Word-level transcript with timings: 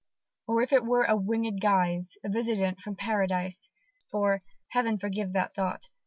Or 0.47 0.63
if 0.63 0.73
it 0.73 0.83
were, 0.83 1.05
in 1.05 1.27
winged 1.27 1.61
guise, 1.61 2.17
A 2.23 2.29
visitant 2.29 2.79
from 2.81 2.95
Paradise; 2.95 3.69
For 4.09 4.41
Heaven 4.69 4.97
forgive 4.97 5.33
that 5.33 5.53
thought! 5.53 5.89